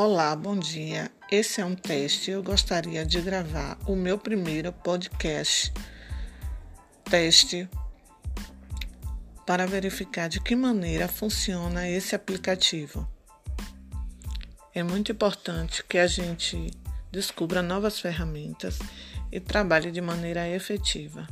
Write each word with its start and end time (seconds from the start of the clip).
Olá, 0.00 0.36
bom 0.36 0.56
dia. 0.56 1.10
Esse 1.28 1.60
é 1.60 1.64
um 1.64 1.74
teste. 1.74 2.30
Eu 2.30 2.40
gostaria 2.40 3.04
de 3.04 3.20
gravar 3.20 3.76
o 3.84 3.96
meu 3.96 4.16
primeiro 4.16 4.72
podcast 4.72 5.72
teste 7.02 7.68
para 9.44 9.66
verificar 9.66 10.28
de 10.28 10.40
que 10.40 10.54
maneira 10.54 11.08
funciona 11.08 11.88
esse 11.88 12.14
aplicativo. 12.14 13.10
É 14.72 14.84
muito 14.84 15.10
importante 15.10 15.82
que 15.82 15.98
a 15.98 16.06
gente 16.06 16.70
descubra 17.10 17.60
novas 17.60 17.98
ferramentas 17.98 18.78
e 19.32 19.40
trabalhe 19.40 19.90
de 19.90 20.00
maneira 20.00 20.48
efetiva. 20.48 21.26